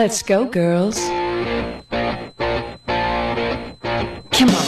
Let's 0.00 0.22
go, 0.22 0.46
girls. 0.46 0.98
Come 4.30 4.50
on. 4.50 4.64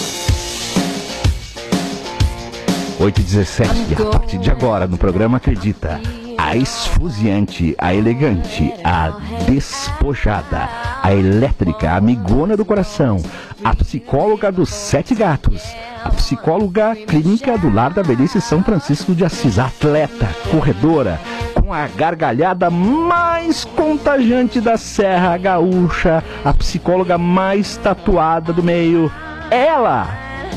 8 3.02 3.18
e 3.18 3.22
17 3.22 3.94
a 3.94 4.10
partir 4.10 4.36
de 4.36 4.50
agora 4.50 4.86
no 4.86 4.98
programa 4.98 5.38
Acredita. 5.38 5.98
A 6.36 6.54
esfuziante, 6.54 7.74
a 7.78 7.94
elegante, 7.94 8.74
a 8.84 9.08
despojada, 9.46 10.68
a 11.02 11.14
elétrica, 11.14 11.92
a 11.92 11.96
amigona 11.96 12.54
do 12.54 12.64
coração, 12.66 13.22
a 13.64 13.74
psicóloga 13.74 14.52
dos 14.52 14.68
sete 14.68 15.14
gatos, 15.14 15.62
a 16.04 16.10
psicóloga 16.10 16.94
clínica 16.94 17.56
do 17.56 17.72
Lar 17.72 17.94
da 17.94 18.02
Velhice 18.02 18.38
São 18.38 18.62
Francisco 18.62 19.14
de 19.14 19.24
Assis, 19.24 19.58
atleta, 19.58 20.28
corredora, 20.50 21.18
com 21.72 21.76
a 21.76 21.86
gargalhada 21.86 22.68
mais 22.68 23.64
contagiante 23.64 24.60
da 24.60 24.76
Serra 24.76 25.38
Gaúcha, 25.38 26.22
a 26.44 26.52
psicóloga 26.52 27.16
mais 27.16 27.78
tatuada 27.78 28.52
do 28.52 28.62
meio, 28.62 29.10
ela, 29.50 30.06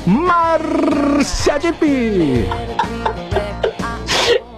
Márcia 0.05 1.57
Dipi. 1.57 2.45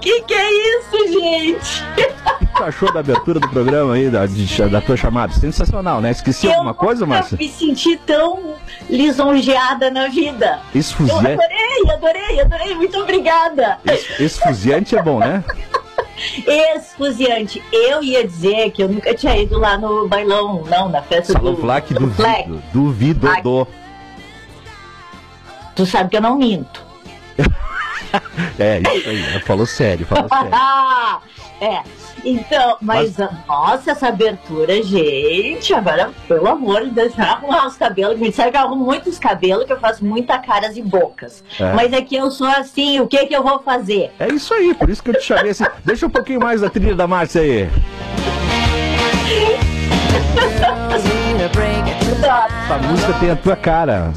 Que 0.01 0.21
que 0.23 0.33
é 0.33 0.51
isso, 0.79 1.19
gente? 1.19 1.83
O 1.83 1.95
que 2.39 2.47
tu 2.55 2.63
achou 2.63 2.91
da 2.91 3.01
abertura 3.01 3.39
do 3.39 3.49
programa 3.49 3.93
aí, 3.93 4.09
da, 4.09 4.25
da 4.71 4.81
tua 4.81 4.97
chamada? 4.97 5.33
Sensacional, 5.33 6.01
né? 6.01 6.09
Esqueci 6.09 6.51
alguma 6.51 6.73
coisa, 6.73 7.05
Márcia? 7.05 7.37
me 7.37 7.49
senti 7.49 7.97
tão 7.97 8.55
lisonjeada 8.89 9.91
na 9.91 10.07
vida. 10.07 10.59
Eu 10.73 10.79
Esfuziante, 10.79 11.27
adorei, 11.27 11.91
adorei, 11.93 12.41
adorei. 12.41 12.73
Muito 12.75 12.97
obrigada. 12.99 13.77
es- 13.85 14.19
esfuziante 14.19 14.95
é 14.97 15.03
bom, 15.03 15.19
né? 15.19 15.43
Esfuziante. 16.75 17.63
Eu 17.71 18.03
ia 18.03 18.25
dizer 18.25 18.71
que 18.71 18.81
eu 18.81 18.89
nunca 18.89 19.13
tinha 19.13 19.37
ido 19.37 19.59
lá 19.59 19.77
no 19.77 20.07
bailão, 20.07 20.63
não, 20.65 20.89
na 20.89 21.01
festa 21.01 21.33
Salão 21.33 21.53
do, 21.53 21.61
Flac, 21.61 21.93
do 21.93 22.09
Flac. 22.11 22.47
duvido, 22.73 23.21
duvido, 23.27 23.41
do. 23.43 23.67
Tu 25.75 25.85
sabe 25.85 26.09
que 26.09 26.17
eu 26.17 26.21
não 26.21 26.37
minto. 26.37 26.86
É, 28.59 28.79
isso 28.79 29.09
aí, 29.09 29.39
falou 29.41 29.65
sério, 29.67 30.05
falou 30.05 30.27
sério. 30.27 30.51
é. 31.61 31.83
Então, 32.25 32.77
mas, 32.81 33.19
ah, 33.19 33.29
nossa, 33.47 33.91
essa 33.91 34.07
abertura, 34.07 34.81
gente, 34.81 35.73
agora, 35.73 36.11
pelo 36.27 36.47
amor 36.47 36.83
de 36.83 36.91
Deus, 36.91 37.17
arrumar 37.19 37.67
os 37.67 37.77
cabelos. 37.77 38.19
Me 38.19 38.29
disseram 38.29 38.51
que 38.51 38.57
eu 38.57 38.61
arrumo 38.61 38.83
muitos 38.83 39.19
cabelos, 39.19 39.65
que 39.65 39.73
eu 39.73 39.79
faço 39.79 40.03
muita 40.03 40.37
caras 40.39 40.75
e 40.75 40.81
bocas. 40.81 41.43
É. 41.59 41.73
Mas 41.73 41.93
é 41.93 42.01
que 42.01 42.15
eu 42.15 42.31
sou 42.31 42.47
assim, 42.47 42.99
o 42.99 43.07
que 43.07 43.25
que 43.27 43.35
eu 43.35 43.43
vou 43.43 43.59
fazer? 43.59 44.11
É 44.19 44.27
isso 44.27 44.53
aí, 44.53 44.73
por 44.73 44.89
isso 44.89 45.03
que 45.03 45.11
eu 45.11 45.19
te 45.19 45.23
chamei 45.23 45.51
assim. 45.51 45.65
Deixa 45.85 46.05
um 46.05 46.09
pouquinho 46.09 46.39
mais 46.39 46.61
da 46.61 46.69
trilha 46.69 46.95
da 46.95 47.07
Márcia 47.07 47.41
aí. 47.41 47.69
Essa 52.27 52.77
música 52.79 53.13
tem 53.13 53.31
a 53.31 53.35
tua 53.35 53.55
cara. 53.55 54.11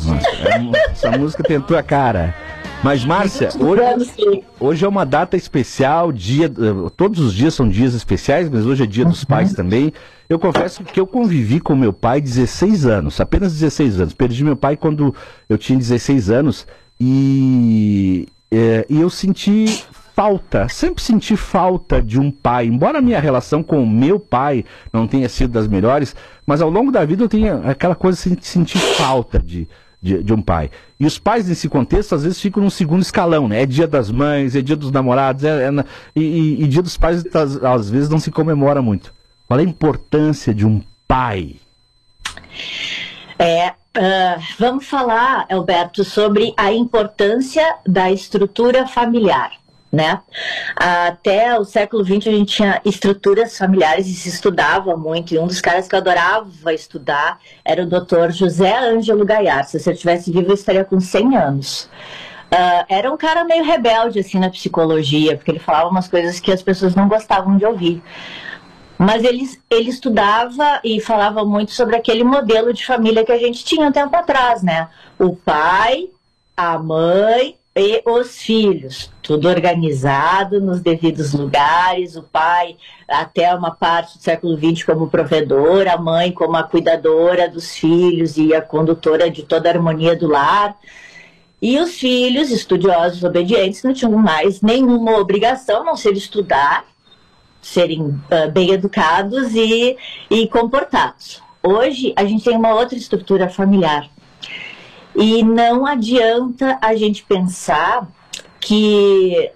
É 0.45 0.91
Essa 0.91 1.11
música 1.13 1.43
tem 1.43 1.57
a 1.59 1.61
tua 1.61 1.83
cara. 1.83 2.35
Mas, 2.83 3.05
Márcia, 3.05 3.51
hoje, 3.59 4.45
hoje 4.59 4.85
é 4.87 4.89
uma 4.89 5.05
data 5.05 5.37
especial, 5.37 6.11
dia, 6.11 6.51
todos 6.97 7.21
os 7.21 7.35
dias 7.35 7.53
são 7.53 7.69
dias 7.69 7.93
especiais, 7.93 8.49
mas 8.49 8.65
hoje 8.65 8.85
é 8.85 8.87
dia 8.87 9.05
dos 9.05 9.23
pais 9.23 9.53
também. 9.53 9.93
Eu 10.27 10.39
confesso 10.39 10.83
que 10.83 10.99
eu 10.99 11.07
convivi 11.07 11.61
com 11.61 11.77
meu 11.77 11.93
pai 11.93 12.23
16 12.23 12.87
anos, 12.87 13.21
apenas 13.21 13.53
16 13.53 14.01
anos. 14.01 14.15
Perdi 14.15 14.43
meu 14.43 14.57
pai 14.57 14.79
quando 14.79 15.15
eu 15.47 15.59
tinha 15.59 15.79
16 15.79 16.31
anos 16.31 16.67
e, 16.99 18.27
eh, 18.51 18.87
e 18.89 18.99
eu 18.99 19.11
senti 19.11 19.85
falta, 20.17 20.69
sempre 20.69 21.03
senti 21.03 21.37
falta 21.37 22.01
de 22.01 22.19
um 22.19 22.31
pai. 22.31 22.67
Embora 22.67 22.99
a 22.99 23.03
minha 23.03 23.21
relação 23.21 23.63
com 23.63 23.83
o 23.83 23.87
meu 23.87 24.19
pai 24.19 24.65
não 24.91 25.07
tenha 25.07 25.29
sido 25.29 25.53
das 25.53 25.67
melhores, 25.67 26.17
mas 26.47 26.63
ao 26.63 26.71
longo 26.71 26.91
da 26.91 27.05
vida 27.05 27.25
eu 27.25 27.29
tenho 27.29 27.69
aquela 27.69 27.95
coisa 27.95 28.31
de 28.31 28.47
sentir 28.47 28.79
falta 28.79 29.39
de, 29.39 29.69
de, 30.03 30.23
de 30.23 30.33
um 30.33 30.41
pai. 30.41 30.71
E 30.99 31.07
os 31.07 31.19
pais 31.19 31.47
nesse 31.49 31.69
contexto 31.69 32.15
às 32.15 32.23
vezes 32.23 32.41
ficam 32.41 32.63
num 32.63 32.71
segundo 32.71 33.03
escalão, 33.03 33.47
né? 33.49 33.63
É 33.63 33.67
dia 33.67 33.87
das 33.87 34.11
mães, 34.11 34.55
é 34.57 34.63
dia 34.63 34.77
dos 34.77 34.91
namorados, 34.91 35.45
é, 35.45 35.65
é 35.65 35.71
na- 35.71 35.85
e, 36.17 36.21
e- 36.23 36.63
e 36.65 36.69
dia 36.69 36.83
dos 36.83 36.97
pais 36.97 37.25
às, 37.35 37.63
às 37.63 37.91
vezes 37.91 38.09
não 38.09 38.19
se 38.19 38.31
comemora 38.31 38.81
muito. 38.81 39.13
Qual 39.47 39.59
é 39.59 39.63
a 39.63 39.67
importância 39.67 40.55
de 40.55 40.67
um 40.67 40.81
pai? 41.09 41.57
É, 43.39 43.73
ah, 43.95 44.39
vamos 44.59 44.87
falar, 44.87 45.47
Alberto, 45.51 46.05
sobre 46.05 46.53
a 46.57 46.73
importância 46.73 47.65
da 47.87 48.11
estrutura 48.11 48.87
familiar. 48.87 49.53
Né? 49.93 50.21
Até 50.77 51.59
o 51.59 51.65
século 51.65 52.05
XX 52.05 52.29
a 52.29 52.31
gente 52.31 52.55
tinha 52.55 52.81
estruturas 52.85 53.59
familiares 53.59 54.07
e 54.07 54.15
se 54.15 54.29
estudava 54.29 54.97
muito. 54.97 55.35
E 55.35 55.39
um 55.39 55.49
dos 55.49 55.61
caras 55.61 55.89
que 55.89 55.95
eu 55.95 55.99
adorava 55.99 56.73
estudar 56.73 57.41
era 57.65 57.83
o 57.83 57.87
Dr. 57.87 58.31
José 58.31 58.73
Ângelo 58.79 59.25
Gaiar. 59.25 59.65
Se 59.65 59.79
ele 59.79 59.95
estivesse 59.95 60.31
vivo, 60.31 60.51
eu 60.51 60.55
estaria 60.55 60.85
com 60.85 61.01
100 61.01 61.37
anos. 61.37 61.91
Ah, 62.51 62.85
era 62.89 63.13
um 63.13 63.17
cara 63.17 63.45
meio 63.45 63.63
rebelde 63.65 64.19
assim 64.19 64.39
na 64.39 64.51
psicologia, 64.51 65.37
porque 65.37 65.53
ele 65.53 65.61
falava 65.61 65.89
umas 65.89 66.09
coisas 66.09 66.41
que 66.41 66.51
as 66.51 66.63
pessoas 66.63 66.95
não 66.95 67.09
gostavam 67.09 67.57
de 67.57 67.65
ouvir. 67.65 68.03
Mas 68.99 69.25
ele, 69.25 69.49
ele 69.71 69.89
estudava 69.89 70.81
e 70.85 71.01
falava 71.01 71.45
muito 71.45 71.73
sobre 71.73 71.97
aquele 71.97 72.23
modelo 72.25 72.73
de 72.75 72.85
família 72.85 73.25
que 73.25 73.33
a 73.33 73.39
gente 73.39 73.65
tinha 73.65 73.87
um 73.87 73.93
tempo 73.93 74.15
atrás, 74.15 74.63
né? 74.63 74.89
O 75.19 75.35
pai, 75.35 76.11
a 76.57 76.79
mãe 76.79 77.57
e 77.75 78.03
os 78.05 78.39
filhos. 78.39 79.11
Tudo 79.23 79.49
organizado 79.49 80.61
nos 80.61 80.81
devidos 80.81 81.33
lugares. 81.33 82.17
O 82.17 82.23
pai, 82.23 82.77
até 83.09 83.55
uma 83.55 83.71
parte 83.71 84.19
do 84.19 84.23
século 84.23 84.57
XX, 84.57 84.85
como 84.85 85.09
provedor, 85.09 85.87
a 85.89 85.97
mãe 85.97 86.33
como 86.33 86.57
a 86.57 86.63
cuidadora 86.63 87.49
dos 87.49 87.77
filhos 87.77 88.37
e 88.37 88.55
a 88.55 88.61
condutora 88.61 89.31
de 89.31 89.43
toda 89.43 89.69
a 89.69 89.73
harmonia 89.73 90.17
do 90.17 90.27
lar. 90.27 90.77
E 91.63 91.79
os 91.79 91.95
filhos, 91.95 92.51
estudiosos, 92.51 93.23
obedientes, 93.23 93.83
não 93.83 93.93
tinham 93.93 94.13
mais 94.13 94.63
nenhuma 94.63 95.19
obrigação, 95.19 95.83
a 95.83 95.85
não 95.85 95.97
ser 95.97 96.13
estudar 96.13 96.85
serem 97.61 98.19
ah, 98.31 98.47
bem 98.47 98.71
educados 98.71 99.55
e, 99.55 99.97
e 100.31 100.49
comportados. 100.49 101.43
Hoje 101.63 102.15
a 102.17 102.25
gente 102.25 102.43
tem 102.43 102.57
uma 102.57 102.75
outra 102.75 102.97
estrutura 102.97 103.51
familiar 103.51 104.09
e 105.15 105.43
não 105.43 105.87
adianta 105.87 106.79
a 106.81 106.95
gente 106.95 107.23
pensar 107.25 108.09
que 108.61 109.51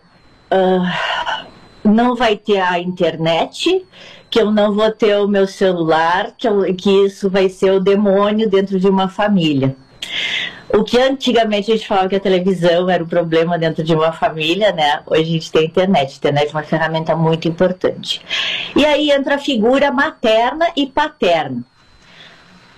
ah, 0.51 1.45
não 1.85 2.15
vai 2.17 2.37
ter 2.37 2.61
a 2.61 2.79
internet, 2.79 3.85
que 4.31 4.41
eu 4.41 4.51
não 4.51 4.75
vou 4.75 4.91
ter 4.91 5.17
o 5.19 5.29
meu 5.29 5.47
celular, 5.47 6.33
que, 6.37 6.49
eu- 6.49 6.75
que 6.75 6.91
isso 7.07 7.29
vai 7.31 7.49
ser 7.49 7.71
o 7.73 7.81
demônio 7.81 8.49
dentro 8.49 8.81
de 8.81 8.89
uma 8.89 9.09
família. 9.09 9.77
O 10.77 10.83
que 10.83 10.99
antigamente 10.99 11.71
a 11.71 11.77
gente 11.77 11.87
falava 11.87 12.09
que 12.09 12.17
a 12.17 12.21
televisão 12.21 12.91
era 12.91 13.03
o 13.03 13.07
problema 13.07 13.57
dentro 13.57 13.85
de 13.85 13.95
uma 13.95 14.11
família, 14.11 14.73
né? 14.73 15.03
Hoje 15.07 15.23
a 15.23 15.25
gente 15.25 15.53
tem 15.53 15.67
internet. 15.67 16.17
Internet 16.17 16.49
é 16.49 16.51
uma 16.53 16.65
ferramenta 16.65 17.15
muito 17.15 17.47
importante. 17.47 18.21
E 18.75 18.85
aí 18.85 19.11
entra 19.13 19.37
a 19.37 19.39
figura 19.39 19.93
materna 19.93 20.67
e 20.75 20.87
paterna. 20.87 21.63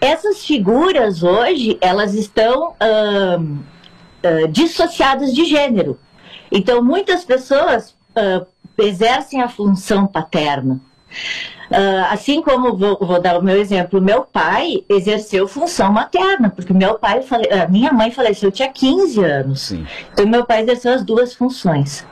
Essas 0.00 0.44
figuras 0.44 1.22
hoje, 1.22 1.78
elas 1.80 2.14
estão 2.14 2.74
ahn, 2.80 3.58
ah, 4.22 4.46
dissociadas 4.50 5.34
de 5.34 5.44
gênero. 5.44 5.98
Então, 6.52 6.82
muitas 6.82 7.24
pessoas 7.24 7.94
ah, 8.14 8.44
exercem 8.78 9.40
a 9.42 9.48
função 9.48 10.06
paterna. 10.06 10.80
Assim 12.10 12.40
como 12.42 12.76
vou, 12.76 12.96
vou 13.00 13.20
dar 13.20 13.36
o 13.36 13.42
meu 13.42 13.56
exemplo, 13.60 14.00
meu 14.00 14.22
pai 14.22 14.84
exerceu 14.88 15.48
função 15.48 15.92
materna, 15.92 16.48
porque 16.48 16.72
meu 16.72 16.96
pai, 16.96 17.22
fale- 17.22 17.50
a 17.52 17.66
minha 17.66 17.92
mãe 17.92 18.12
faleceu, 18.12 18.48
eu 18.50 18.52
tinha 18.52 18.68
15 18.68 19.24
anos. 19.24 19.60
Sim. 19.62 19.84
Então, 20.12 20.26
meu 20.28 20.44
pai 20.44 20.62
exerceu 20.62 20.92
as 20.92 21.02
duas 21.04 21.34
funções. 21.34 22.06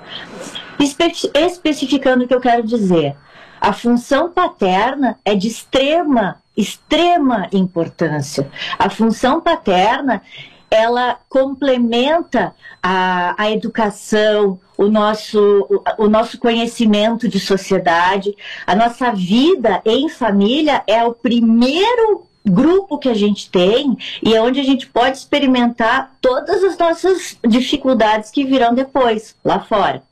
Espe- 0.81 1.31
especificando 1.35 2.25
o 2.25 2.27
que 2.29 2.35
eu 2.35 2.41
quero 2.41 2.65
dizer, 2.65 3.15
a 3.61 3.73
função 3.73 4.29
paterna 4.29 5.17
é 5.25 5.37
de 5.37 5.47
extrema, 5.47 6.43
extrema 6.57 7.49
importância. 7.53 8.49
A 8.79 8.89
função 8.89 9.41
paterna 9.41 10.23
ela 10.71 11.19
complementa 11.29 12.53
a, 12.83 13.35
a 13.41 13.51
educação, 13.51 14.59
o 14.77 14.89
nosso, 14.89 15.39
o, 15.71 16.05
o 16.05 16.09
nosso 16.09 16.37
conhecimento 16.39 17.29
de 17.29 17.39
sociedade. 17.39 18.35
A 18.67 18.75
nossa 18.75 19.13
vida 19.13 19.81
em 19.85 20.09
família 20.09 20.83
é 20.87 21.05
o 21.05 21.15
primeiro 21.15 22.27
grupo 22.45 22.99
que 22.99 23.09
a 23.09 23.15
gente 23.15 23.49
tem 23.51 23.97
e 24.23 24.35
é 24.35 24.43
onde 24.43 24.61
a 24.61 24.65
gente 24.65 24.87
pode 24.87 25.17
experimentar 25.17 26.13
todas 26.21 26.63
as 26.63 26.77
nossas 26.77 27.39
dificuldades 27.47 28.31
que 28.31 28.45
virão 28.45 28.75
depois, 28.75 29.35
lá 29.45 29.61
fora. 29.61 30.03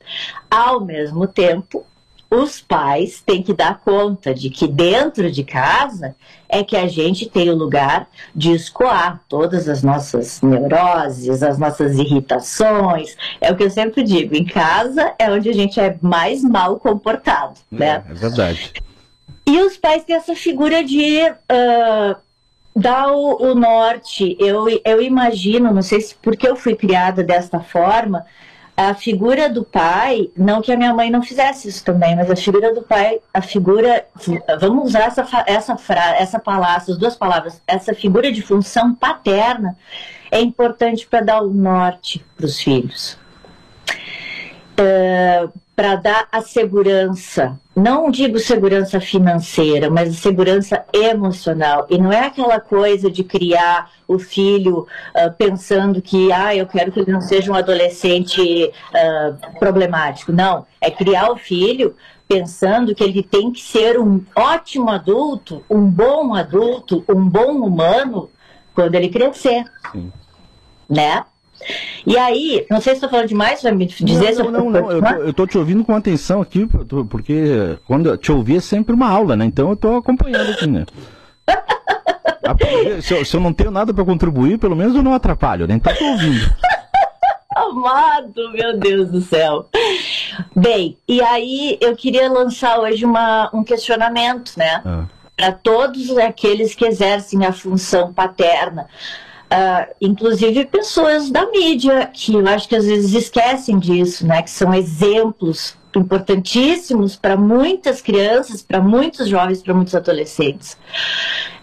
Ao 0.51 0.81
mesmo 0.81 1.27
tempo, 1.27 1.85
os 2.35 2.63
pais 2.63 3.21
têm 3.21 3.43
que 3.43 3.53
dar 3.53 3.81
conta 3.81 4.35
de 4.35 4.49
que 4.49 4.67
dentro 4.67 5.31
de 5.31 5.45
casa 5.45 6.17
é 6.49 6.65
que 6.65 6.75
a 6.75 6.89
gente 6.89 7.29
tem 7.29 7.51
o 7.51 7.55
lugar 7.55 8.09
de 8.35 8.53
escoar 8.53 9.21
todas 9.29 9.69
as 9.69 9.83
nossas 9.83 10.41
neuroses, 10.41 11.43
as 11.43 11.59
nossas 11.59 11.99
irritações. 11.99 13.17
É 13.39 13.53
o 13.53 13.57
que 13.57 13.65
eu 13.65 13.71
sempre 13.71 14.03
digo, 14.03 14.35
em 14.35 14.47
casa 14.47 15.13
é 15.19 15.31
onde 15.31 15.51
a 15.51 15.53
gente 15.53 15.79
é 15.79 15.99
mais 16.01 16.43
mal 16.43 16.81
comportado, 16.81 17.55
né? 17.71 18.03
É, 18.09 18.13
é 18.13 18.15
verdade. 18.15 18.73
E 19.47 19.53
E 19.53 19.61
os 19.61 19.77
pais 19.77 20.05
têm 20.05 20.17
essa 20.17 20.35
figura 20.35 20.83
de 20.83 21.21
uh, 21.29 22.17
dar 22.75 23.13
o, 23.13 23.43
o, 23.43 23.55
norte. 23.55 24.35
Eu, 24.41 24.67
eu 24.83 25.03
imagino, 25.03 25.71
não 25.71 25.83
sei 25.83 26.01
se 26.01 26.15
porque 26.15 26.49
eu 26.49 26.57
fui 26.57 26.75
criada 26.75 27.23
desta 27.23 27.61
forma, 27.61 28.25
a 28.91 28.95
figura 28.95 29.49
do 29.49 29.65
pai, 29.65 30.31
não 30.37 30.63
que 30.63 30.73
a 30.73 30.77
minha 30.77 30.95
mãe 30.95 31.11
não 31.11 31.23
fizesse 31.23 31.69
isso 31.69 31.85
também, 31.85 32.17
mas 32.17 32.31
a 32.31 32.37
figura 32.37 32.75
do 32.75 32.83
pai, 32.83 33.21
a 33.33 33.41
figura, 33.41 34.07
vamos 34.61 34.87
usar 34.87 35.05
essa 35.05 35.45
essa 35.47 35.77
frase, 35.77 36.23
essa 36.23 36.39
palavra, 36.39 36.77
essas 36.77 36.99
duas 36.99 37.17
palavras, 37.17 37.61
essa 37.67 37.95
figura 37.95 38.33
de 38.33 38.43
função 38.43 38.95
paterna 38.95 39.77
é 40.31 40.41
importante 40.41 41.07
para 41.07 41.21
dar 41.21 41.43
o 41.43 41.53
norte 41.53 42.25
para 42.37 42.47
os 42.47 42.61
filhos. 42.61 43.19
Uh, 44.73 45.53
para 45.77 45.97
dar 45.97 46.29
a 46.33 46.41
segurança, 46.41 47.59
não 47.75 48.11
digo 48.11 48.39
segurança 48.39 49.01
financeira, 49.01 49.91
mas 49.91 50.17
segurança 50.17 50.85
emocional. 50.93 51.87
E 51.89 51.97
não 51.97 52.13
é 52.13 52.27
aquela 52.27 52.61
coisa 52.61 53.11
de 53.11 53.25
criar 53.25 53.91
o 54.07 54.19
filho 54.19 54.87
uh, 55.15 55.33
pensando 55.39 56.03
que, 56.03 56.31
ah, 56.31 56.55
eu 56.55 56.67
quero 56.67 56.93
que 56.93 57.01
ele 57.01 57.13
não 57.13 57.23
seja 57.23 57.51
um 57.51 57.55
adolescente 57.55 58.41
uh, 58.43 59.59
problemático. 59.59 60.33
Não, 60.33 60.67
é 60.81 60.91
criar 60.91 61.31
o 61.31 61.37
filho 61.37 61.97
pensando 62.29 62.95
que 62.95 63.03
ele 63.03 63.23
tem 63.23 63.51
que 63.51 63.61
ser 63.61 63.99
um 63.99 64.23
ótimo 64.37 64.91
adulto, 64.91 65.65
um 65.69 65.85
bom 65.85 66.35
adulto, 66.35 67.05
um 67.09 67.29
bom 67.29 67.53
humano 67.53 68.31
quando 68.75 68.95
ele 68.95 69.09
crescer. 69.09 69.65
Sim. 69.93 70.13
Né? 70.89 71.25
E 72.07 72.19
aí, 72.19 72.67
não 72.71 72.81
sei 72.81 72.93
se 72.93 72.97
estou 72.97 73.11
falando 73.11 73.29
demais, 73.29 73.63
vai 73.63 73.73
me 73.73 73.87
dizer 73.87 74.35
não, 74.37 74.51
não, 74.51 74.71
não, 74.71 74.71
não. 74.71 74.91
Eu, 74.91 75.03
tô, 75.03 75.15
eu 75.23 75.33
tô 75.33 75.47
te 75.47 75.59
ouvindo 75.59 75.85
com 75.85 75.95
atenção 75.95 76.41
aqui, 76.41 76.67
porque 77.09 77.79
quando 77.87 78.17
te 78.17 78.33
ouvir 78.33 78.57
é 78.57 78.61
sempre 78.61 78.95
uma 78.95 79.09
aula, 79.09 79.37
né? 79.37 79.45
Então 79.45 79.69
eu 79.69 79.75
estou 79.75 79.97
acompanhando 79.97 80.51
aqui, 80.51 80.67
né? 80.67 80.85
se, 83.03 83.15
eu, 83.15 83.25
se 83.25 83.37
eu 83.37 83.41
não 83.41 83.53
tenho 83.53 83.71
nada 83.71 83.95
para 83.95 84.05
contribuir, 84.05 84.59
pelo 84.59 84.75
menos 84.75 84.95
eu 84.95 85.03
não 85.03 85.15
atrapalho, 85.15 85.67
né? 85.67 85.75
Então 85.75 85.93
estou 85.93 86.09
ouvindo. 86.09 86.53
Amado, 87.55 88.51
meu 88.53 88.79
Deus 88.79 89.11
do 89.11 89.21
céu. 89.21 89.69
Bem, 90.57 90.97
e 91.07 91.21
aí 91.21 91.79
eu 91.81 91.95
queria 91.95 92.31
lançar 92.31 92.79
hoje 92.81 93.05
uma, 93.05 93.51
um 93.53 93.63
questionamento, 93.63 94.55
né? 94.57 94.81
Ah. 94.85 95.05
Para 95.37 95.53
todos 95.53 96.17
aqueles 96.17 96.75
que 96.75 96.85
exercem 96.85 97.45
a 97.45 97.53
função 97.53 98.13
paterna 98.13 98.89
Uh, 99.53 99.95
inclusive 100.01 100.65
pessoas 100.65 101.31
da 101.31 101.45
mídia, 101.51 102.07
que 102.07 102.33
eu 102.33 102.47
acho 102.49 102.67
que 102.67 102.75
às 102.75 102.87
vezes 102.87 103.13
esquecem 103.13 103.79
disso, 103.79 104.27
né? 104.27 104.41
Que 104.43 104.51
são 104.51 104.73
exemplos 104.73 105.77
importantíssimos 105.95 107.17
para 107.17 107.37
muitas 107.37 108.01
crianças, 108.01 108.63
para 108.63 108.81
muitos 108.81 109.29
jovens, 109.29 109.63
para 109.63 109.75
muitos 109.75 109.95
adolescentes. 109.95 110.79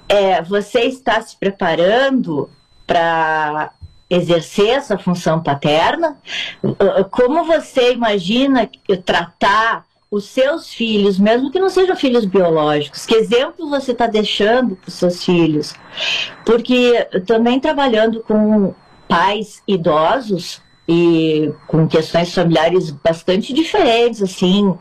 É, 0.08 0.40
você 0.40 0.82
está 0.82 1.20
se 1.22 1.36
preparando 1.36 2.48
para 2.86 3.72
exercer 4.08 4.70
essa 4.70 4.98
função 4.98 5.42
paterna? 5.42 6.16
Como 7.10 7.44
você 7.44 7.94
imagina 7.94 8.70
tratar 9.04 9.86
os 10.12 10.26
seus 10.26 10.74
filhos, 10.74 11.20
mesmo 11.20 11.52
que 11.52 11.60
não 11.60 11.70
sejam 11.70 11.96
filhos 11.96 12.26
biológicos, 12.26 13.06
que 13.06 13.16
exemplo 13.16 13.70
você 13.70 13.92
está 13.92 14.08
deixando 14.08 14.76
para 14.76 14.88
os 14.88 14.96
seus 14.96 15.24
filhos? 15.24 15.76
Porque 16.46 17.08
também 17.28 17.60
trabalhando 17.60 18.22
com 18.22 18.74
pais 19.08 19.62
idosos, 19.68 20.62
e 20.92 21.54
com 21.68 21.88
questões 21.88 22.34
familiares 22.34 22.90
bastante 22.90 23.54
diferentes, 23.54 24.24
assim, 24.24 24.70
uh, 24.70 24.80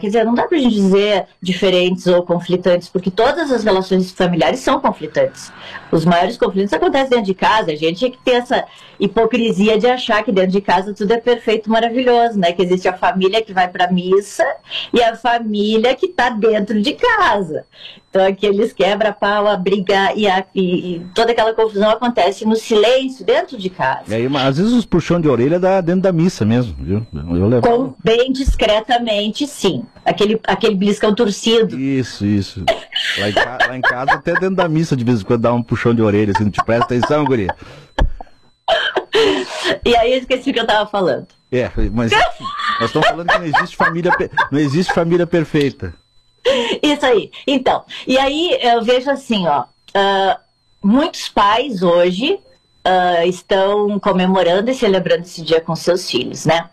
quer 0.00 0.06
dizer, 0.06 0.24
não 0.24 0.32
dá 0.32 0.44
para 0.44 0.56
a 0.56 0.60
gente 0.60 0.74
dizer 0.74 1.26
diferentes 1.38 2.06
ou 2.06 2.22
conflitantes, 2.22 2.88
porque 2.88 3.10
todas 3.10 3.52
as 3.52 3.62
relações 3.62 4.10
familiares 4.10 4.60
são 4.60 4.80
conflitantes. 4.80 5.52
Os 5.92 6.06
maiores 6.06 6.38
conflitos 6.38 6.72
acontecem 6.72 7.10
dentro 7.10 7.26
de 7.26 7.34
casa, 7.34 7.72
a 7.72 7.76
gente 7.76 8.06
é 8.06 8.10
que 8.10 8.16
tem 8.24 8.36
essa 8.36 8.64
hipocrisia 8.98 9.78
de 9.78 9.86
achar 9.86 10.24
que 10.24 10.32
dentro 10.32 10.52
de 10.52 10.62
casa 10.62 10.94
tudo 10.94 11.12
é 11.12 11.18
perfeito, 11.18 11.70
maravilhoso, 11.70 12.38
né? 12.38 12.52
Que 12.52 12.62
existe 12.62 12.88
a 12.88 12.96
família 12.96 13.42
que 13.42 13.52
vai 13.52 13.68
para 13.68 13.92
missa 13.92 14.46
e 14.94 15.02
a 15.02 15.14
família 15.14 15.94
que 15.94 16.06
está 16.06 16.30
dentro 16.30 16.80
de 16.80 16.94
casa. 16.94 17.66
Então, 18.14 18.24
aqueles 18.24 18.72
quebra-pau, 18.72 19.48
a 19.48 19.56
briga 19.56 20.14
e, 20.14 20.28
a, 20.28 20.44
e, 20.54 20.94
e, 20.94 21.06
toda 21.12 21.32
aquela 21.32 21.52
confusão 21.52 21.90
acontece 21.90 22.44
no 22.44 22.54
silêncio, 22.54 23.26
dentro 23.26 23.58
de 23.58 23.68
casa. 23.68 24.02
E 24.06 24.14
aí, 24.14 24.36
às 24.36 24.56
vezes 24.56 24.72
os 24.72 24.86
puxão 24.86 25.20
de 25.20 25.28
orelha 25.28 25.58
dá 25.58 25.80
dentro 25.80 26.02
da 26.02 26.12
missa 26.12 26.44
mesmo, 26.44 26.76
viu? 26.78 27.04
Eu 27.12 27.48
levo... 27.48 27.62
Com, 27.66 27.94
bem 28.04 28.30
discretamente, 28.30 29.48
sim. 29.48 29.84
Aquele, 30.04 30.38
aquele 30.46 30.76
beliscão 30.76 31.12
torcido. 31.12 31.76
Isso, 31.76 32.24
isso. 32.24 32.64
Lá 33.18 33.30
em, 33.30 33.34
lá 33.68 33.76
em, 33.78 33.80
casa, 33.80 34.12
até 34.12 34.34
dentro 34.34 34.54
da 34.54 34.68
missa, 34.68 34.94
de 34.94 35.02
vez 35.02 35.20
em 35.20 35.24
quando 35.24 35.40
dá 35.40 35.52
um 35.52 35.60
puxão 35.60 35.92
de 35.92 36.00
orelha, 36.00 36.32
assim, 36.36 36.44
não 36.44 36.52
te 36.52 36.62
presta 36.64 36.84
atenção, 36.84 37.24
guria. 37.24 37.52
E 39.84 39.96
aí 39.96 40.12
eu 40.12 40.18
esqueci 40.20 40.50
o 40.50 40.52
que 40.52 40.60
eu 40.60 40.64
estava 40.64 40.88
falando. 40.88 41.26
É, 41.50 41.68
mas 41.92 42.12
nós 42.12 42.90
estamos 42.90 43.08
falando 43.08 43.26
que 43.28 43.38
não 43.38 43.46
existe 43.46 43.76
família, 43.76 44.12
não 44.52 44.58
existe 44.60 44.92
família 44.92 45.26
perfeita. 45.26 45.92
Isso 46.82 47.06
aí. 47.06 47.30
Então, 47.46 47.84
e 48.06 48.18
aí 48.18 48.58
eu 48.60 48.82
vejo 48.82 49.10
assim, 49.10 49.46
ó, 49.46 49.62
uh, 49.62 50.38
muitos 50.82 51.28
pais 51.28 51.82
hoje 51.82 52.34
uh, 52.34 53.26
estão 53.26 53.98
comemorando 53.98 54.70
e 54.70 54.74
celebrando 54.74 55.22
esse 55.22 55.42
dia 55.42 55.60
com 55.60 55.74
seus 55.74 56.10
filhos, 56.10 56.44
né? 56.44 56.68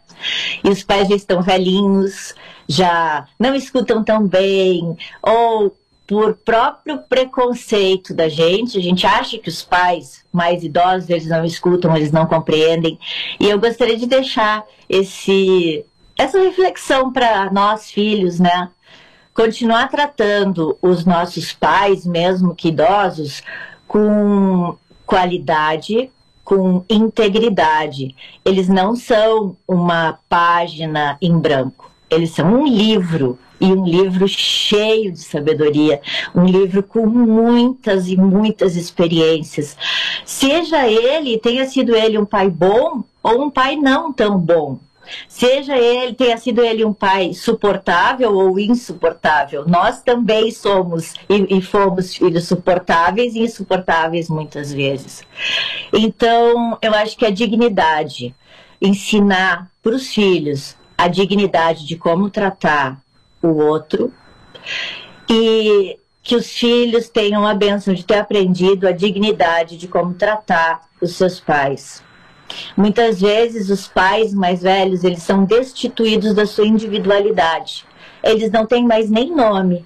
E 0.64 0.70
os 0.70 0.84
pais 0.84 1.08
já 1.08 1.16
estão 1.16 1.42
velhinhos, 1.42 2.36
já 2.68 3.26
não 3.40 3.56
escutam 3.56 4.04
tão 4.04 4.28
bem, 4.28 4.96
ou 5.22 5.76
por 6.06 6.36
próprio 6.36 7.00
preconceito 7.00 8.14
da 8.14 8.28
gente, 8.28 8.78
a 8.78 8.82
gente 8.82 9.08
acha 9.08 9.38
que 9.38 9.48
os 9.48 9.62
pais 9.62 10.26
mais 10.32 10.62
idosos 10.62 11.10
eles 11.10 11.28
não 11.28 11.46
escutam, 11.46 11.96
eles 11.96 12.12
não 12.12 12.26
compreendem. 12.26 13.00
E 13.40 13.50
eu 13.50 13.58
gostaria 13.58 13.98
de 13.98 14.06
deixar 14.06 14.64
esse 14.90 15.86
essa 16.18 16.40
reflexão 16.40 17.12
para 17.12 17.50
nós 17.52 17.90
filhos, 17.90 18.40
né? 18.40 18.70
Continuar 19.34 19.90
tratando 19.90 20.78
os 20.82 21.06
nossos 21.06 21.54
pais, 21.54 22.06
mesmo 22.06 22.56
que 22.56 22.70
idosos, 22.70 23.42
com 23.88 24.78
qualidade, 25.06 26.10
com 26.44 26.84
integridade. 26.90 28.16
Eles 28.44 28.68
não 28.68 28.96
são 28.96 29.56
uma 29.68 30.20
página 30.30 31.18
em 31.22 31.38
branco, 31.38 31.92
eles 32.10 32.32
são 32.32 32.62
um 32.62 32.68
livro 32.68 33.38
e 33.60 33.66
um 33.66 33.86
livro 33.86 34.28
cheio 34.28 35.12
de 35.12 35.20
sabedoria, 35.20 36.02
um 36.34 36.46
livro 36.46 36.82
com 36.82 37.06
muitas 37.06 38.08
e 38.08 38.18
muitas 38.18 38.76
experiências. 38.76 39.78
Seja 40.26 40.88
ele, 40.88 41.38
tenha 41.38 41.66
sido 41.68 41.96
ele 41.96 42.18
um 42.18 42.26
pai 42.26 42.50
bom 42.50 43.04
ou 43.22 43.44
um 43.44 43.50
pai 43.52 43.76
não 43.76 44.12
tão 44.12 44.40
bom, 44.40 44.80
Seja 45.28 45.78
ele, 45.78 46.14
tenha 46.14 46.38
sido 46.38 46.62
ele 46.62 46.86
um 46.86 46.94
pai 46.94 47.34
suportável 47.34 48.34
ou 48.34 48.60
insuportável, 48.60 49.68
nós 49.68 50.02
também 50.02 50.52
somos 50.52 51.14
e, 51.30 51.58
e 51.58 51.62
fomos 51.62 52.16
filhos 52.16 52.48
suportáveis 52.48 53.36
e 53.36 53.40
insuportáveis 53.40 54.30
muitas 54.30 54.72
vezes. 54.72 55.24
Então, 55.94 56.78
eu 56.82 56.94
acho 56.94 57.18
que 57.18 57.26
a 57.26 57.32
dignidade, 57.32 58.36
ensinar 58.82 59.70
para 59.82 59.96
os 59.96 60.14
filhos 60.14 60.76
a 60.98 61.08
dignidade 61.08 61.86
de 61.86 61.96
como 61.96 62.30
tratar 62.30 63.02
o 63.42 63.48
outro 63.48 64.14
e 65.30 65.98
que 66.24 66.36
os 66.36 66.52
filhos 66.52 67.10
tenham 67.10 67.48
a 67.48 67.54
benção 67.54 67.94
de 67.94 68.06
ter 68.06 68.20
aprendido 68.20 68.88
a 68.88 68.92
dignidade 68.92 69.78
de 69.78 69.88
como 69.88 70.14
tratar 70.14 70.88
os 71.02 71.16
seus 71.16 71.40
pais. 71.40 72.04
Muitas 72.76 73.22
vezes 73.22 73.70
os 73.70 73.88
pais 73.88 74.34
mais 74.34 74.62
velhos, 74.62 75.04
eles 75.04 75.24
são 75.24 75.44
destituídos 75.44 76.34
da 76.34 76.46
sua 76.46 76.66
individualidade. 76.66 77.86
Eles 78.24 78.52
não 78.52 78.66
têm 78.66 78.86
mais 78.86 79.10
nem 79.10 79.36
nome. 79.36 79.86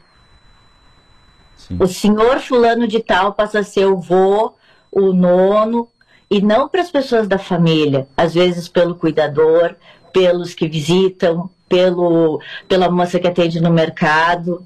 Sim. 1.56 1.78
O 1.80 1.88
senhor 1.88 2.40
fulano 2.40 2.88
de 2.88 3.00
tal 3.00 3.34
passa 3.34 3.60
a 3.60 3.64
ser 3.64 3.86
o 3.86 3.98
vô, 3.98 4.54
o 4.92 5.14
nono, 5.14 5.88
e 6.30 6.42
não 6.42 6.68
para 6.68 6.82
as 6.82 6.92
pessoas 6.92 7.28
da 7.28 7.38
família, 7.38 8.08
às 8.16 8.34
vezes 8.34 8.68
pelo 8.68 8.96
cuidador, 8.96 9.76
pelos 10.12 10.54
que 10.54 10.68
visitam, 10.68 11.50
pelo, 11.68 12.42
pela 12.68 12.90
moça 12.90 13.20
que 13.20 13.28
atende 13.28 13.60
no 13.60 13.72
mercado. 13.72 14.66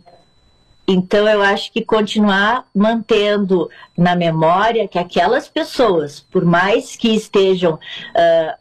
Então, 0.91 1.29
eu 1.29 1.43
acho 1.43 1.71
que 1.71 1.85
continuar 1.85 2.65
mantendo 2.75 3.69
na 3.95 4.15
memória 4.15 4.87
que 4.87 4.97
aquelas 4.97 5.47
pessoas, 5.47 6.19
por 6.31 6.43
mais 6.43 6.95
que 6.95 7.09
estejam 7.09 7.75
uh, 7.75 8.57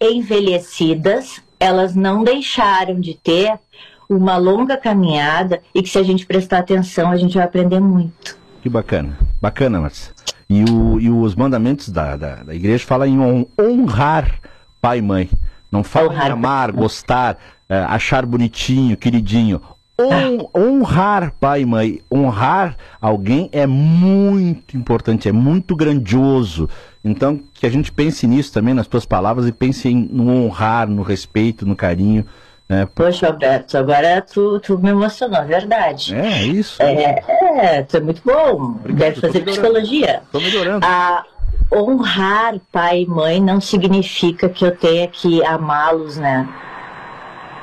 envelhecidas, 0.00 1.40
elas 1.60 1.94
não 1.94 2.24
deixaram 2.24 2.98
de 2.98 3.14
ter 3.14 3.56
uma 4.10 4.36
longa 4.36 4.76
caminhada 4.76 5.62
e 5.72 5.80
que 5.80 5.88
se 5.88 5.98
a 5.98 6.02
gente 6.02 6.26
prestar 6.26 6.58
atenção, 6.58 7.12
a 7.12 7.16
gente 7.16 7.34
vai 7.34 7.44
aprender 7.44 7.78
muito. 7.78 8.36
Que 8.60 8.68
bacana, 8.68 9.16
bacana, 9.40 9.80
Marcia. 9.80 10.12
E, 10.50 10.64
o, 10.64 10.98
e 10.98 11.08
os 11.08 11.36
mandamentos 11.36 11.90
da, 11.90 12.16
da, 12.16 12.34
da 12.42 12.54
igreja 12.56 12.84
falam 12.84 13.06
em 13.06 13.46
honrar 13.56 14.40
pai 14.80 14.98
e 14.98 15.02
mãe. 15.02 15.30
Não 15.70 15.84
fala 15.84 16.08
honrar 16.08 16.26
em 16.26 16.32
amar, 16.32 16.72
gostar, 16.72 17.36
uh, 17.70 17.86
achar 17.86 18.26
bonitinho, 18.26 18.96
queridinho 18.96 19.62
honrar 20.54 21.32
pai 21.40 21.62
e 21.62 21.66
mãe, 21.66 22.00
honrar 22.12 22.76
alguém 23.00 23.48
é 23.52 23.66
muito 23.66 24.76
importante, 24.76 25.28
é 25.28 25.32
muito 25.32 25.74
grandioso. 25.74 26.68
Então, 27.04 27.40
que 27.54 27.66
a 27.66 27.70
gente 27.70 27.90
pense 27.90 28.26
nisso 28.26 28.52
também, 28.52 28.74
nas 28.74 28.86
tuas 28.86 29.04
palavras, 29.04 29.46
e 29.46 29.52
pense 29.52 29.88
em, 29.88 30.08
no 30.10 30.44
honrar, 30.44 30.88
no 30.88 31.02
respeito, 31.02 31.66
no 31.66 31.74
carinho. 31.74 32.24
Né? 32.68 32.86
Poxa, 32.94 33.28
Alberto, 33.28 33.76
agora 33.78 34.20
tu, 34.20 34.60
tu 34.60 34.78
me 34.78 34.90
emocionou, 34.90 35.40
é 35.40 35.44
verdade. 35.44 36.14
É, 36.14 36.44
isso. 36.44 36.80
É, 36.82 37.24
é, 37.56 37.82
tu 37.82 37.96
é 37.96 38.00
muito 38.00 38.22
bom. 38.24 38.76
Obrigado, 38.80 38.98
Deve 38.98 39.20
fazer 39.20 39.40
psicologia. 39.40 40.22
Estou 40.24 40.40
melhorando. 40.40 40.86
Ah, 40.86 41.24
honrar 41.72 42.60
pai 42.70 43.02
e 43.02 43.06
mãe 43.06 43.40
não 43.40 43.60
significa 43.60 44.48
que 44.48 44.64
eu 44.64 44.76
tenha 44.76 45.08
que 45.08 45.42
amá-los, 45.44 46.18
né? 46.18 46.46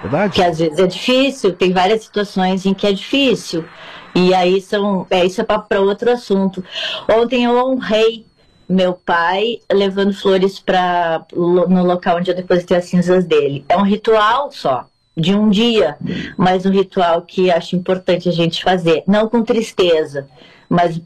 Verdade. 0.01 0.33
Que 0.33 0.43
às 0.43 0.59
vezes 0.59 0.79
é 0.79 0.87
difícil, 0.87 1.53
tem 1.53 1.71
várias 1.71 2.03
situações 2.03 2.65
em 2.65 2.73
que 2.73 2.87
é 2.87 2.91
difícil. 2.91 3.65
E 4.13 4.33
aí 4.33 4.61
são, 4.61 5.05
é, 5.09 5.25
isso 5.25 5.41
é 5.41 5.43
para 5.43 5.81
outro 5.81 6.11
assunto. 6.11 6.63
Ontem 7.09 7.43
eu 7.43 7.57
honrei 7.57 8.25
meu 8.67 8.93
pai 8.93 9.59
levando 9.71 10.13
flores 10.13 10.59
para 10.59 11.23
no 11.35 11.83
local 11.83 12.17
onde 12.17 12.31
eu 12.31 12.35
depositei 12.35 12.77
as 12.77 12.85
cinzas 12.85 13.25
dele. 13.25 13.65
É 13.69 13.77
um 13.77 13.83
ritual 13.83 14.51
só 14.51 14.85
de 15.15 15.33
um 15.33 15.49
dia, 15.49 15.97
mas 16.37 16.65
um 16.65 16.71
ritual 16.71 17.21
que 17.21 17.49
acho 17.49 17.75
importante 17.75 18.27
a 18.27 18.31
gente 18.31 18.63
fazer, 18.63 19.03
não 19.07 19.29
com 19.29 19.43
tristeza, 19.43 20.27
mas 20.67 20.99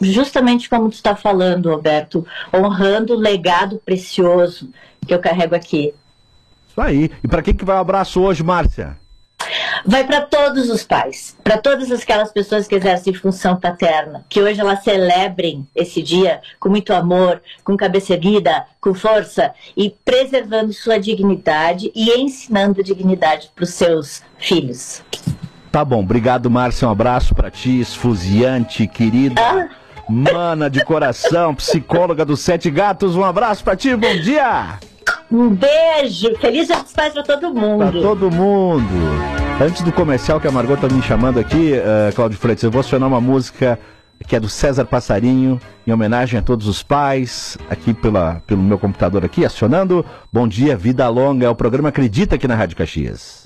justamente 0.00 0.70
como 0.70 0.88
tu 0.88 0.94
está 0.94 1.14
falando, 1.14 1.70
Roberto, 1.70 2.26
honrando 2.54 3.14
o 3.14 3.18
legado 3.18 3.80
precioso 3.84 4.70
que 5.06 5.12
eu 5.12 5.18
carrego 5.18 5.54
aqui. 5.54 5.92
Isso 6.76 6.80
aí. 6.82 7.10
E 7.24 7.28
para 7.28 7.40
quem 7.40 7.54
que 7.54 7.64
vai 7.64 7.76
o 7.76 7.80
abraço 7.80 8.20
hoje, 8.20 8.42
Márcia? 8.42 8.98
vai 9.86 10.04
para 10.04 10.22
todos 10.22 10.68
os 10.68 10.82
pais, 10.82 11.36
para 11.44 11.58
todas 11.58 11.90
aquelas 11.92 12.32
pessoas 12.32 12.66
que 12.66 12.74
exercem 12.74 13.14
função 13.14 13.56
paterna, 13.56 14.24
que 14.28 14.42
hoje 14.42 14.60
elas 14.60 14.82
celebrem 14.82 15.66
esse 15.74 16.02
dia 16.02 16.40
com 16.58 16.68
muito 16.68 16.92
amor, 16.92 17.40
com 17.62 17.76
cabeça 17.76 18.14
erguida, 18.14 18.64
com 18.80 18.92
força 18.92 19.52
e 19.76 19.90
preservando 20.04 20.72
sua 20.72 20.98
dignidade 20.98 21.92
e 21.94 22.10
ensinando 22.18 22.82
dignidade 22.82 23.50
para 23.54 23.62
os 23.62 23.70
seus 23.70 24.22
filhos. 24.38 25.02
Tá 25.70 25.84
bom, 25.84 26.00
obrigado, 26.00 26.50
Márcia. 26.50 26.88
Um 26.88 26.90
abraço 26.90 27.34
para 27.34 27.50
ti, 27.50 27.80
esfuziante, 27.80 28.86
querida. 28.88 29.40
Ah. 29.40 29.68
Mana 30.08 30.68
de 30.70 30.84
coração, 30.84 31.54
psicóloga 31.54 32.24
dos 32.24 32.40
Sete 32.40 32.70
Gatos. 32.70 33.14
Um 33.14 33.24
abraço 33.24 33.62
para 33.62 33.76
ti, 33.76 33.94
bom 33.94 34.16
dia! 34.16 34.78
Um 35.30 35.50
beijo, 35.50 36.36
feliz 36.38 36.68
dia 36.68 36.82
dos 36.82 36.92
pais 36.92 37.12
para 37.12 37.22
todo 37.22 37.52
mundo. 37.52 37.78
Para 37.78 38.00
todo 38.00 38.30
mundo. 38.30 38.84
Antes 39.60 39.82
do 39.82 39.92
comercial 39.92 40.40
que 40.40 40.46
a 40.46 40.52
Margot 40.52 40.76
tá 40.76 40.88
me 40.88 41.02
chamando 41.02 41.40
aqui, 41.40 41.72
uh, 41.72 42.14
Cláudio 42.14 42.38
Freitas, 42.38 42.62
eu 42.62 42.70
vou 42.70 42.80
acionar 42.80 43.08
uma 43.08 43.20
música 43.20 43.78
que 44.26 44.36
é 44.36 44.40
do 44.40 44.48
César 44.48 44.84
Passarinho, 44.84 45.60
em 45.86 45.92
homenagem 45.92 46.38
a 46.38 46.42
todos 46.42 46.66
os 46.66 46.82
pais, 46.82 47.58
aqui 47.68 47.92
pela, 47.92 48.40
pelo 48.46 48.62
meu 48.62 48.78
computador 48.78 49.24
aqui, 49.24 49.44
acionando. 49.44 50.04
Bom 50.32 50.46
dia, 50.46 50.76
vida 50.76 51.08
longa, 51.08 51.46
é 51.46 51.50
o 51.50 51.54
programa 51.54 51.88
Acredita 51.88 52.36
aqui 52.36 52.46
na 52.46 52.54
Rádio 52.54 52.76
Caxias. 52.76 53.45